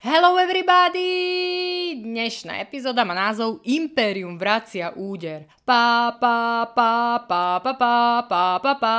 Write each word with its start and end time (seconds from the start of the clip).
Hello 0.00 0.40
everybody! 0.40 1.12
Dnešná 2.00 2.64
epizóda 2.64 3.04
má 3.04 3.12
názov 3.12 3.60
Imperium 3.68 4.40
vracia 4.40 4.96
úder. 4.96 5.44
Pa 5.60 6.16
pa 6.16 6.64
pa 6.72 7.20
pa 7.28 7.60
pa 7.60 7.72
pa 7.76 8.24
pa 8.24 8.44
pa 8.64 8.72
pa 8.80 8.96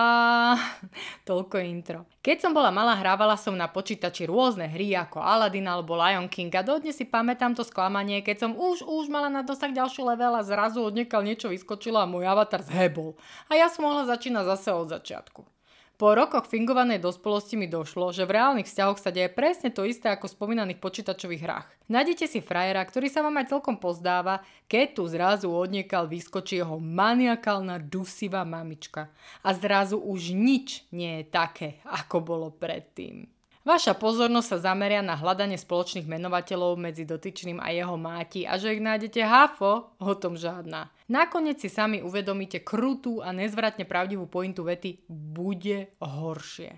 Toľko 1.27 1.57
intro. 1.65 2.05
Keď 2.21 2.45
som 2.45 2.53
bola 2.53 2.69
malá, 2.69 2.93
hrávala 2.93 3.33
som 3.33 3.57
na 3.57 3.65
počítači 3.65 4.29
rôzne 4.29 4.69
hry 4.69 4.93
ako 4.93 5.25
Aladdin 5.25 5.65
alebo 5.65 5.97
Lion 5.97 6.29
King 6.29 6.53
a 6.53 6.61
dodnes 6.61 6.93
si 6.93 7.09
pamätám 7.09 7.57
to 7.57 7.65
sklamanie, 7.65 8.21
keď 8.21 8.45
som 8.45 8.51
už 8.53 8.85
už 8.85 9.09
mala 9.09 9.33
na 9.33 9.41
dosah 9.41 9.73
ďalší 9.73 10.05
level 10.05 10.37
a 10.37 10.45
zrazu 10.45 10.85
odniekal 10.85 11.25
niečo 11.25 11.49
vyskočilo 11.49 11.97
a 11.97 12.05
môj 12.05 12.29
avatar 12.29 12.61
zhebol. 12.61 13.17
A 13.49 13.57
ja 13.57 13.73
som 13.73 13.89
mohla 13.89 14.05
začínať 14.05 14.53
zase 14.53 14.69
od 14.69 14.93
začiatku. 14.93 15.60
Po 16.01 16.17
rokoch 16.17 16.49
fingovanej 16.49 16.97
dospelosti 16.97 17.53
mi 17.53 17.69
došlo, 17.69 18.09
že 18.09 18.25
v 18.25 18.33
reálnych 18.33 18.65
vzťahoch 18.65 18.97
sa 18.97 19.13
deje 19.13 19.29
presne 19.29 19.69
to 19.69 19.85
isté 19.85 20.09
ako 20.09 20.25
v 20.25 20.33
spomínaných 20.33 20.81
počítačových 20.81 21.45
hrách. 21.45 21.69
Nájdete 21.93 22.25
si 22.25 22.41
frajera, 22.41 22.81
ktorý 22.81 23.05
sa 23.05 23.21
vám 23.21 23.37
aj 23.37 23.53
celkom 23.53 23.77
pozdáva, 23.77 24.41
keď 24.65 24.97
tu 24.97 25.05
zrazu 25.05 25.53
odniekal 25.53 26.09
vyskočí 26.09 26.57
jeho 26.57 26.81
maniakálna 26.81 27.77
dusivá 27.77 28.41
mamička. 28.41 29.13
A 29.45 29.53
zrazu 29.53 30.01
už 30.01 30.33
nič 30.33 30.89
nie 30.89 31.21
je 31.21 31.29
také, 31.29 31.77
ako 31.85 32.17
bolo 32.17 32.49
predtým. 32.49 33.29
Vaša 33.61 33.93
pozornosť 33.93 34.57
sa 34.57 34.73
zameria 34.73 35.05
na 35.05 35.13
hľadanie 35.13 35.53
spoločných 35.53 36.09
menovateľov 36.09 36.81
medzi 36.81 37.05
dotyčným 37.05 37.61
a 37.61 37.69
jeho 37.69 37.93
máti 37.93 38.41
a 38.41 38.57
že 38.57 38.73
ich 38.73 38.81
nájdete 38.81 39.21
hafo, 39.21 39.93
o 40.01 40.13
tom 40.17 40.33
žiadna. 40.33 40.89
Nakoniec 41.05 41.61
si 41.61 41.69
sami 41.69 42.01
uvedomíte 42.01 42.65
krutú 42.65 43.21
a 43.21 43.29
nezvratne 43.29 43.85
pravdivú 43.85 44.25
pointu 44.25 44.65
vety 44.65 45.05
bude 45.05 45.93
horšie. 46.01 46.73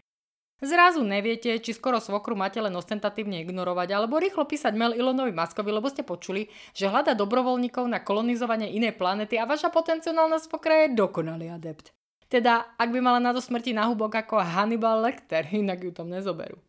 Zrazu 0.64 1.08
neviete, 1.08 1.56
či 1.64 1.72
skoro 1.72 2.04
svokru 2.04 2.36
máte 2.36 2.60
len 2.60 2.76
ostentatívne 2.76 3.40
ignorovať 3.48 3.88
alebo 3.96 4.20
rýchlo 4.20 4.44
písať 4.44 4.76
mail 4.76 4.96
Ilonovi 4.96 5.32
Maskovi, 5.32 5.72
lebo 5.72 5.88
ste 5.88 6.04
počuli, 6.04 6.52
že 6.76 6.92
hľada 6.92 7.16
dobrovoľníkov 7.16 7.88
na 7.88 8.04
kolonizovanie 8.04 8.76
inej 8.76 9.00
planety 9.00 9.40
a 9.40 9.48
vaša 9.48 9.72
potenciálna 9.72 10.40
svokra 10.40 10.88
je 10.88 11.00
dokonalý 11.00 11.48
adept. 11.48 11.96
Teda, 12.28 12.76
ak 12.76 12.92
by 12.92 13.00
mala 13.00 13.24
na 13.24 13.32
to 13.32 13.40
smrti 13.40 13.72
na 13.72 13.88
hubok 13.88 14.20
ako 14.20 14.40
Hannibal 14.40 15.00
Lecter, 15.04 15.48
inak 15.48 15.80
ju 15.84 15.92
tam 15.96 16.12
nezoberú. 16.12 16.60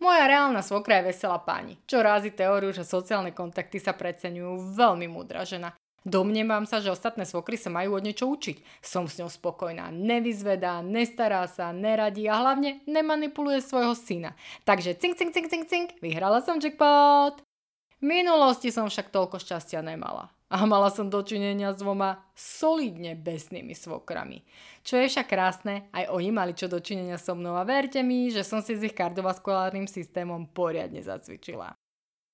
Moja 0.00 0.24
reálna 0.24 0.64
svokra 0.64 1.04
je 1.04 1.12
veselá 1.12 1.36
pani, 1.44 1.76
čo 1.84 2.00
rázi 2.00 2.32
teóriu, 2.32 2.72
že 2.72 2.88
sociálne 2.88 3.36
kontakty 3.36 3.76
sa 3.76 3.92
preceňujú 3.92 4.72
veľmi 4.72 5.04
múdra 5.12 5.44
žena. 5.44 5.76
Domnievam 6.00 6.64
sa, 6.64 6.80
že 6.80 6.88
ostatné 6.88 7.28
svokry 7.28 7.60
sa 7.60 7.68
majú 7.68 8.00
od 8.00 8.08
niečo 8.08 8.24
učiť. 8.24 8.80
Som 8.80 9.04
s 9.04 9.20
ňou 9.20 9.28
spokojná, 9.28 9.92
nevyzvedá, 9.92 10.80
nestará 10.80 11.44
sa, 11.44 11.76
neradí 11.76 12.24
a 12.24 12.40
hlavne 12.40 12.80
nemanipuluje 12.88 13.60
svojho 13.60 13.92
syna. 13.92 14.32
Takže 14.64 14.96
cink, 14.96 15.20
cink, 15.20 15.36
cink, 15.36 15.52
cink, 15.52 15.64
cink, 15.68 15.88
vyhrala 16.00 16.40
som 16.40 16.56
jackpot! 16.56 17.44
V 18.00 18.04
minulosti 18.08 18.72
som 18.72 18.88
však 18.88 19.12
toľko 19.12 19.36
šťastia 19.36 19.84
nemala. 19.84 20.32
A 20.50 20.66
mala 20.66 20.90
som 20.90 21.06
dočinenia 21.06 21.70
s 21.70 21.78
dvoma 21.78 22.26
solidne 22.34 23.14
besnými 23.14 23.70
svokrami. 23.70 24.42
Čo 24.82 24.98
je 24.98 25.06
však 25.06 25.30
krásne, 25.30 25.86
aj 25.94 26.10
oni 26.10 26.30
mali 26.34 26.52
čo 26.58 26.66
dočinenia 26.66 27.16
so 27.16 27.38
mnou 27.38 27.54
a 27.54 27.64
verte 27.64 28.02
mi, 28.02 28.34
že 28.34 28.42
som 28.42 28.58
si 28.58 28.74
s 28.74 28.82
ich 28.82 28.92
kardiovaskulárnym 28.92 29.86
systémom 29.86 30.50
poriadne 30.50 31.00
zacvičila. 31.00 31.79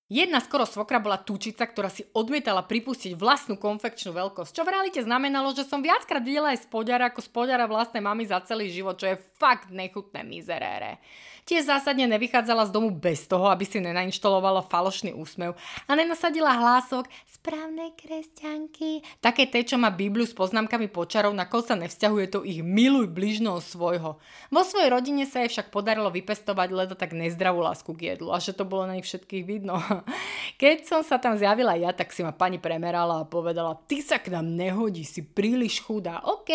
Jedna 0.06 0.38
skoro 0.38 0.62
svokra 0.62 1.02
bola 1.02 1.18
tučica, 1.18 1.66
ktorá 1.66 1.90
si 1.90 2.06
odmietala 2.14 2.62
pripustiť 2.62 3.18
vlastnú 3.18 3.58
konfekčnú 3.58 4.14
veľkosť, 4.14 4.54
čo 4.54 4.62
v 4.62 4.70
realite 4.70 5.02
znamenalo, 5.02 5.50
že 5.50 5.66
som 5.66 5.82
viackrát 5.82 6.22
videla 6.22 6.54
aj 6.54 6.62
spodara 6.62 7.10
ako 7.10 7.26
spodara 7.26 7.66
vlastnej 7.66 7.98
mamy 7.98 8.22
za 8.22 8.38
celý 8.46 8.70
život, 8.70 8.94
čo 9.02 9.10
je 9.10 9.18
fakt 9.34 9.74
nechutné 9.74 10.22
mizerére. 10.22 11.02
Tiež 11.46 11.66
zásadne 11.70 12.10
nevychádzala 12.10 12.66
z 12.66 12.74
domu 12.74 12.90
bez 12.90 13.26
toho, 13.30 13.46
aby 13.46 13.62
si 13.62 13.78
nenainštalovala 13.78 14.66
falošný 14.66 15.14
úsmev 15.14 15.54
a 15.86 15.92
nenasadila 15.94 16.50
hlások 16.54 17.06
správnej 17.30 17.94
kresťanky. 17.94 19.06
Také 19.22 19.46
té, 19.46 19.62
čo 19.62 19.78
má 19.78 19.94
Bibliu 19.94 20.26
s 20.26 20.34
poznámkami 20.34 20.91
počarov, 20.91 21.30
na 21.30 21.46
koho 21.46 21.62
sa 21.62 21.78
nevzťahuje 21.78 22.26
to 22.34 22.42
ich 22.42 22.66
miluj 22.66 23.06
bližného 23.06 23.62
svojho. 23.62 24.19
Vo 24.50 24.62
svojej 24.66 24.91
rodine 24.91 25.22
sa 25.22 25.47
jej 25.47 25.54
však 25.54 25.70
podarilo 25.70 26.10
vypestovať 26.10 26.69
ledo 26.75 26.94
tak 26.98 27.14
nezdravú 27.14 27.62
lásku 27.62 27.94
k 27.94 28.19
jedlu 28.19 28.34
a 28.34 28.42
že 28.42 28.50
to 28.50 28.66
bolo 28.66 28.91
na 28.91 28.98
nich 28.98 29.06
všetkých 29.06 29.47
vidno. 29.47 29.78
Keď 30.62 30.82
som 30.82 31.00
sa 31.06 31.22
tam 31.22 31.38
zjavila 31.38 31.78
ja, 31.78 31.94
tak 31.94 32.10
si 32.10 32.26
ma 32.26 32.34
pani 32.34 32.58
premerala 32.58 33.22
a 33.22 33.28
povedala, 33.28 33.78
ty 33.86 34.02
sa 34.02 34.18
k 34.18 34.34
nám 34.34 34.50
nehodí, 34.50 35.06
si 35.06 35.22
príliš 35.22 35.78
chudá. 35.86 36.26
OK. 36.26 36.50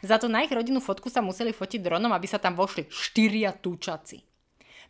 Za 0.00 0.16
to 0.16 0.32
na 0.32 0.48
ich 0.48 0.54
rodinnú 0.54 0.80
fotku 0.80 1.12
sa 1.12 1.20
museli 1.20 1.52
fotiť 1.52 1.84
dronom, 1.84 2.10
aby 2.16 2.24
sa 2.24 2.40
tam 2.40 2.56
vošli 2.56 2.88
štyria 2.88 3.52
túča 3.52 3.98
Slováci. 4.08 4.24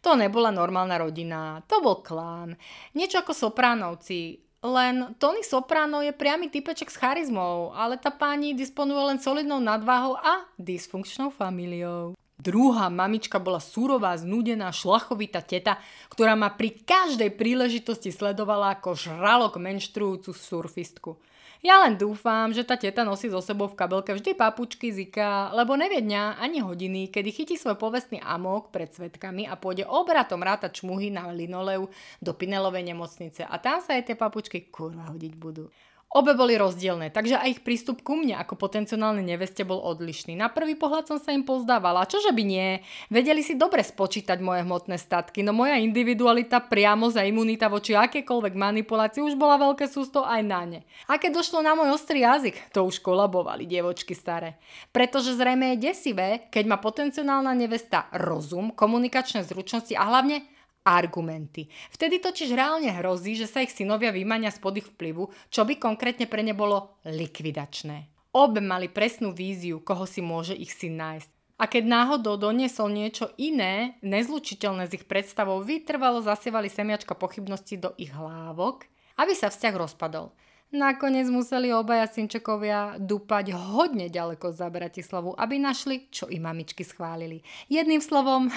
To 0.06 0.14
nebola 0.14 0.54
normálna 0.54 1.02
rodina, 1.02 1.58
to 1.66 1.82
bol 1.82 2.06
klán. 2.06 2.54
Niečo 2.94 3.18
ako 3.18 3.34
Sopránovci, 3.34 4.38
len 4.62 5.18
Tony 5.18 5.42
Soprano 5.42 5.98
je 6.06 6.14
priamy 6.14 6.46
typeček 6.54 6.86
s 6.86 7.00
charizmou, 7.02 7.74
ale 7.74 7.98
tá 7.98 8.14
pani 8.14 8.54
disponuje 8.54 9.02
len 9.10 9.18
solidnou 9.18 9.58
nadváhou 9.58 10.14
a 10.14 10.46
dysfunkčnou 10.54 11.34
familiou. 11.34 12.14
Druhá 12.38 12.86
mamička 12.86 13.42
bola 13.42 13.58
súrová, 13.58 14.14
znúdená, 14.14 14.70
šlachovitá 14.70 15.42
teta, 15.42 15.82
ktorá 16.06 16.38
ma 16.38 16.54
pri 16.54 16.70
každej 16.86 17.34
príležitosti 17.34 18.14
sledovala 18.14 18.78
ako 18.78 18.94
žralok 18.94 19.58
menštruujúcu 19.58 20.30
surfistku. 20.30 21.18
Ja 21.58 21.82
len 21.82 21.98
dúfam, 21.98 22.54
že 22.54 22.62
tá 22.62 22.78
teta 22.78 23.02
nosí 23.02 23.26
so 23.26 23.42
sebou 23.42 23.66
v 23.66 23.74
kabelke 23.74 24.14
vždy 24.14 24.38
papučky 24.38 24.94
zika, 24.94 25.50
lebo 25.50 25.74
nevie 25.74 25.98
dňa 25.98 26.38
ani 26.38 26.62
hodiny, 26.62 27.10
kedy 27.10 27.34
chytí 27.34 27.54
svoj 27.58 27.74
povestný 27.74 28.22
amok 28.22 28.70
pred 28.70 28.94
svetkami 28.94 29.42
a 29.42 29.58
pôjde 29.58 29.82
obratom 29.82 30.38
rátať 30.38 30.86
čmuhy 30.86 31.10
na 31.10 31.34
linoleu 31.34 31.90
do 32.22 32.30
Pinelovej 32.30 32.86
nemocnice 32.86 33.42
a 33.42 33.58
tam 33.58 33.82
sa 33.82 33.98
aj 33.98 34.06
tie 34.06 34.14
papučky 34.14 34.70
kurva 34.70 35.10
hodiť 35.10 35.34
budú. 35.34 35.66
Obe 36.08 36.32
boli 36.32 36.56
rozdielne, 36.56 37.12
takže 37.12 37.36
aj 37.36 37.48
ich 37.52 37.60
prístup 37.60 38.00
ku 38.00 38.16
mne 38.16 38.40
ako 38.40 38.56
potenciálnej 38.56 39.20
neveste 39.20 39.60
bol 39.68 39.76
odlišný. 39.76 40.40
Na 40.40 40.48
prvý 40.48 40.72
pohľad 40.72 41.04
som 41.04 41.20
sa 41.20 41.36
im 41.36 41.44
pozdávala, 41.44 42.08
čože 42.08 42.32
by 42.32 42.42
nie. 42.48 42.80
Vedeli 43.12 43.44
si 43.44 43.60
dobre 43.60 43.84
spočítať 43.84 44.40
moje 44.40 44.64
hmotné 44.64 44.96
statky, 44.96 45.44
no 45.44 45.52
moja 45.52 45.76
individualita 45.76 46.64
priamo 46.64 47.12
za 47.12 47.28
imunita 47.28 47.68
voči 47.68 47.92
akékoľvek 47.92 48.56
manipulácii 48.56 49.20
už 49.20 49.36
bola 49.36 49.60
veľké 49.60 49.84
sústo 49.84 50.24
aj 50.24 50.40
na 50.48 50.64
ne. 50.64 50.80
A 51.12 51.20
keď 51.20 51.44
došlo 51.44 51.60
na 51.60 51.76
môj 51.76 51.92
ostrý 51.92 52.24
jazyk, 52.24 52.72
to 52.72 52.88
už 52.88 53.04
kolabovali 53.04 53.68
dievočky 53.68 54.16
staré. 54.16 54.56
Pretože 54.96 55.36
zrejme 55.36 55.76
je 55.76 55.92
desivé, 55.92 56.48
keď 56.48 56.72
má 56.72 56.80
potenciálna 56.80 57.52
nevesta 57.52 58.08
rozum, 58.16 58.72
komunikačné 58.72 59.44
zručnosti 59.44 59.92
a 59.92 60.08
hlavne 60.08 60.40
argumenty. 60.88 61.68
Vtedy 61.92 62.16
totiž 62.24 62.56
reálne 62.56 62.88
hrozí, 62.96 63.36
že 63.36 63.44
sa 63.44 63.60
ich 63.60 63.76
synovia 63.76 64.08
vymania 64.08 64.48
spod 64.48 64.80
ich 64.80 64.88
vplyvu, 64.88 65.28
čo 65.52 65.68
by 65.68 65.76
konkrétne 65.76 66.24
pre 66.24 66.40
ne 66.40 66.56
bolo 66.56 66.96
likvidačné. 67.04 68.08
Obe 68.32 68.64
mali 68.64 68.88
presnú 68.88 69.36
víziu, 69.36 69.84
koho 69.84 70.08
si 70.08 70.24
môže 70.24 70.56
ich 70.56 70.72
syn 70.72 70.96
nájsť. 70.96 71.30
A 71.58 71.66
keď 71.66 71.90
náhodou 71.90 72.38
doniesol 72.38 72.86
niečo 72.86 73.34
iné, 73.34 73.98
nezlučiteľné 74.06 74.86
s 74.86 74.94
ich 74.94 75.04
predstavou, 75.10 75.58
vytrvalo 75.58 76.22
zasievali 76.22 76.70
semiačka 76.70 77.18
pochybnosti 77.18 77.74
do 77.74 77.90
ich 77.98 78.14
hlávok, 78.14 78.86
aby 79.18 79.34
sa 79.34 79.50
vzťah 79.50 79.74
rozpadol. 79.74 80.30
Nakoniec 80.70 81.26
museli 81.32 81.72
obaja 81.72 82.06
synčekovia 82.06 83.00
dúpať 83.00 83.56
hodne 83.56 84.06
ďaleko 84.06 84.52
za 84.54 84.70
Bratislavu, 84.70 85.34
aby 85.34 85.58
našli, 85.58 86.06
čo 86.12 86.30
im 86.30 86.44
mamičky 86.46 86.84
schválili. 86.86 87.42
Jedným 87.66 88.04
slovom, 88.04 88.52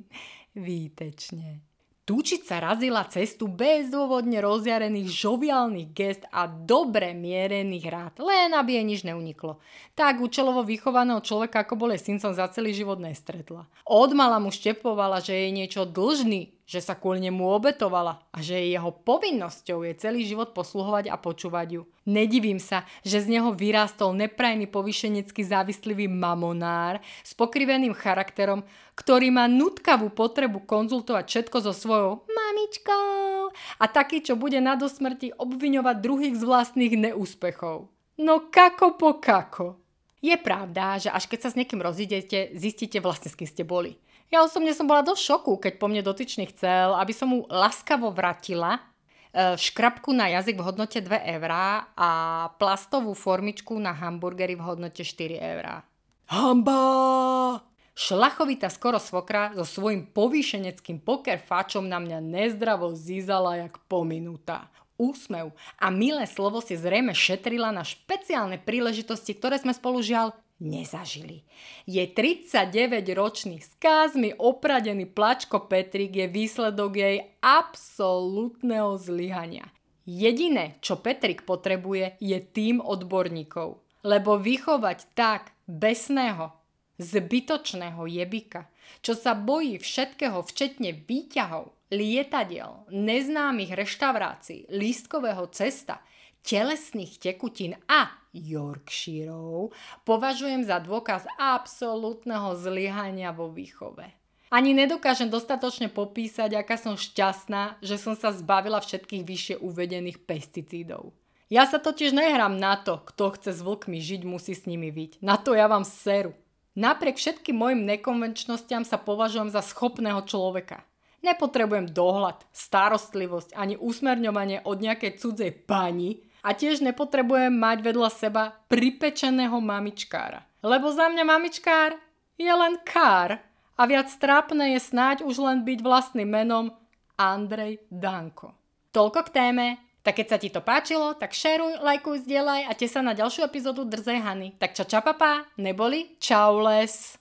výtečne. 0.58 1.71
Túčica 2.02 2.58
razila 2.58 3.06
cestu 3.06 3.46
bezdôvodne 3.46 4.42
rozjarených 4.42 5.06
žoviálnych 5.06 5.94
gest 5.94 6.26
a 6.34 6.50
dobre 6.50 7.14
mierených 7.14 7.86
rád, 7.86 8.14
len 8.18 8.50
aby 8.58 8.74
jej 8.74 8.86
nič 8.90 9.00
neuniklo. 9.06 9.62
Tak 9.94 10.18
účelovo 10.18 10.66
vychovaného 10.66 11.22
človeka, 11.22 11.62
ako 11.62 11.78
bol 11.78 11.94
jej 11.94 12.02
som 12.18 12.34
za 12.34 12.50
celý 12.50 12.74
život 12.74 12.98
nestretla. 12.98 13.70
Odmala 13.86 14.42
mu 14.42 14.50
štepovala, 14.50 15.22
že 15.22 15.46
je 15.46 15.54
niečo 15.54 15.86
dlžný, 15.86 16.50
že 16.72 16.80
sa 16.80 16.96
kvôli 16.96 17.28
nemu 17.28 17.44
obetovala 17.44 18.24
a 18.32 18.40
že 18.40 18.56
jeho 18.56 18.88
povinnosťou 19.04 19.84
je 19.84 19.92
celý 20.00 20.24
život 20.24 20.56
posluhovať 20.56 21.12
a 21.12 21.20
počúvať 21.20 21.68
ju. 21.76 21.82
Nedivím 22.08 22.56
sa, 22.56 22.88
že 23.04 23.20
z 23.20 23.36
neho 23.36 23.52
vyrástol 23.52 24.16
neprajný 24.16 24.64
povyšenecký 24.72 25.44
závislivý 25.44 26.08
mamonár 26.08 27.04
s 27.20 27.36
pokriveným 27.36 27.92
charakterom, 27.92 28.64
ktorý 28.96 29.28
má 29.28 29.44
nutkavú 29.52 30.08
potrebu 30.16 30.64
konzultovať 30.64 31.28
všetko 31.28 31.56
so 31.60 31.76
svojou 31.76 32.24
mamičkou 32.24 33.52
a 33.76 33.84
taký, 33.84 34.24
čo 34.24 34.40
bude 34.40 34.56
na 34.64 34.72
dosmrti 34.72 35.36
obviňovať 35.36 35.96
druhých 36.00 36.40
z 36.40 36.42
vlastných 36.48 37.12
neúspechov. 37.12 37.92
No 38.16 38.48
kako 38.48 38.96
po 38.96 39.20
kako. 39.20 39.76
Je 40.22 40.38
pravda, 40.38 41.02
že 41.02 41.10
až 41.10 41.26
keď 41.28 41.38
sa 41.44 41.50
s 41.52 41.58
niekým 41.58 41.82
rozídete, 41.82 42.54
zistíte 42.54 43.02
vlastne, 43.02 43.28
s 43.28 43.36
kým 43.36 43.50
ste 43.50 43.66
boli. 43.66 43.98
Ja 44.32 44.40
osobne 44.40 44.72
som 44.72 44.88
bola 44.88 45.04
dosť 45.04 45.22
šoku, 45.28 45.60
keď 45.60 45.76
po 45.76 45.92
mne 45.92 46.00
dotyčný 46.00 46.48
chcel, 46.56 46.96
aby 46.96 47.12
som 47.12 47.28
mu 47.28 47.44
laskavo 47.52 48.08
vratila 48.08 48.80
e, 49.28 49.60
škrabku 49.60 50.08
na 50.16 50.32
jazyk 50.32 50.56
v 50.56 50.64
hodnote 50.72 51.04
2 51.04 51.36
eurá 51.36 51.92
a 51.92 52.10
plastovú 52.56 53.12
formičku 53.12 53.76
na 53.76 53.92
hamburgery 53.92 54.56
v 54.56 54.64
hodnote 54.64 55.04
4 55.04 55.36
eurá. 55.36 55.84
Hamba! 56.32 57.60
Šlachovita 57.92 58.72
skoro 58.72 58.96
svokra 58.96 59.52
so 59.52 59.68
svojím 59.68 60.08
povýšeneckým 60.16 61.04
poker 61.04 61.36
fačom 61.36 61.84
na 61.84 62.00
mňa 62.00 62.24
nezdravo 62.24 62.96
zízala 62.96 63.60
jak 63.60 63.84
pominutá. 63.84 64.72
Úsmev 64.96 65.52
a 65.76 65.92
milé 65.92 66.24
slovo 66.24 66.64
si 66.64 66.72
zrejme 66.72 67.12
šetrila 67.12 67.68
na 67.68 67.84
špeciálne 67.84 68.56
príležitosti, 68.56 69.36
ktoré 69.36 69.60
sme 69.60 69.76
spolu 69.76 70.00
žiaľ 70.00 70.32
nezažili. 70.60 71.46
Je 71.88 72.04
39-ročný, 72.04 73.62
skázmi 73.62 74.36
opradený 74.36 75.08
plačko 75.08 75.64
Petrik 75.70 76.16
je 76.16 76.26
výsledok 76.28 76.92
jej 76.96 77.16
absolútneho 77.40 78.98
zlyhania. 78.98 79.70
Jediné, 80.02 80.82
čo 80.82 80.98
Petrik 80.98 81.46
potrebuje, 81.46 82.18
je 82.18 82.38
tým 82.42 82.82
odborníkov. 82.82 83.78
Lebo 84.02 84.34
vychovať 84.34 85.14
tak 85.14 85.54
besného, 85.70 86.50
zbytočného 86.98 88.02
jebika, 88.10 88.66
čo 88.98 89.14
sa 89.14 89.38
bojí 89.38 89.78
všetkého, 89.78 90.42
včetne 90.42 91.06
výťahov, 91.06 91.70
lietadiel, 91.94 92.88
neznámych 92.90 93.70
reštaurácií, 93.78 94.66
lístkového 94.74 95.46
cesta, 95.54 96.02
telesných 96.42 97.18
tekutín 97.22 97.78
a 97.86 98.10
Yorkshireov, 98.32 99.70
považujem 100.02 100.66
za 100.66 100.80
dôkaz 100.82 101.28
absolútneho 101.38 102.56
zlyhania 102.58 103.30
vo 103.30 103.52
výchove. 103.52 104.10
Ani 104.52 104.76
nedokážem 104.76 105.32
dostatočne 105.32 105.88
popísať, 105.88 106.52
aká 106.60 106.76
som 106.76 106.92
šťastná, 106.92 107.80
že 107.80 107.96
som 107.96 108.12
sa 108.12 108.36
zbavila 108.36 108.84
všetkých 108.84 109.24
vyššie 109.24 109.54
uvedených 109.64 110.28
pesticídov. 110.28 111.16
Ja 111.48 111.64
sa 111.64 111.80
totiž 111.80 112.12
nehrám 112.12 112.60
na 112.60 112.76
to, 112.80 113.00
kto 113.00 113.36
chce 113.36 113.56
s 113.56 113.60
vlkmi 113.64 114.00
žiť, 114.00 114.28
musí 114.28 114.52
s 114.52 114.68
nimi 114.68 114.92
byť. 114.92 115.24
Na 115.24 115.40
to 115.40 115.56
ja 115.56 115.68
vám 115.68 115.84
seru. 115.84 116.36
Napriek 116.72 117.20
všetkým 117.20 117.56
mojim 117.56 117.84
nekonvenčnostiam 117.84 118.88
sa 118.88 118.96
považujem 118.96 119.52
za 119.52 119.60
schopného 119.60 120.24
človeka. 120.24 120.84
Nepotrebujem 121.20 121.92
dohľad, 121.92 122.44
starostlivosť 122.56 123.52
ani 123.52 123.76
usmerňovanie 123.76 124.64
od 124.64 124.80
nejakej 124.80 125.20
cudzej 125.20 125.52
pani 125.68 126.24
a 126.42 126.52
tiež 126.52 126.82
nepotrebujem 126.82 127.54
mať 127.54 127.78
vedľa 127.86 128.10
seba 128.10 128.44
pripečeného 128.66 129.56
mamičkára. 129.62 130.42
Lebo 130.62 130.90
za 130.90 131.06
mňa 131.08 131.24
mamičkár 131.24 131.94
je 132.34 132.50
len 132.50 132.78
kár 132.82 133.38
a 133.78 133.82
viac 133.86 134.10
trápne 134.18 134.74
je 134.74 134.80
snáď 134.82 135.22
už 135.22 135.38
len 135.38 135.62
byť 135.62 135.78
vlastným 135.80 136.28
menom 136.28 136.74
Andrej 137.14 137.82
Danko. 137.88 138.54
Toľko 138.90 139.30
k 139.30 139.34
téme, 139.34 139.66
tak 140.02 140.18
keď 140.18 140.26
sa 140.26 140.38
ti 140.38 140.50
to 140.50 140.60
páčilo, 140.60 141.14
tak 141.14 141.30
šeruj, 141.32 141.78
lajkuj, 141.78 142.26
zdieľaj 142.26 142.66
a 142.66 142.72
te 142.74 142.90
sa 142.90 143.00
na 143.00 143.14
ďalšiu 143.14 143.46
epizódu 143.46 143.86
Drzej 143.86 144.20
Hany. 144.20 144.48
Tak 144.58 144.74
ča 144.74 144.84
ča 144.84 145.00
papa, 145.00 145.46
neboli? 145.56 146.18
Čau 146.18 146.58
les! 146.60 147.16